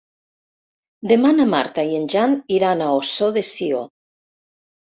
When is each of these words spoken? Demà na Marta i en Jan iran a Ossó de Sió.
Demà 1.11 1.33
na 1.35 1.45
Marta 1.51 1.83
i 1.89 1.93
en 1.99 2.09
Jan 2.15 2.33
iran 2.57 2.81
a 2.87 2.91
Ossó 3.03 3.31
de 3.37 3.45
Sió. 3.55 3.87